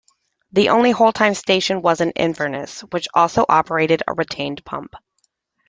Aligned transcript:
The 0.51 0.69
only 0.69 0.93
wholetime 0.93 1.35
station 1.37 1.83
was 1.83 2.01
in 2.01 2.09
Inverness, 2.15 2.81
which 2.91 3.07
also 3.13 3.45
operated 3.47 4.01
a 4.07 4.13
retained 4.15 4.65
pump. 4.65 4.95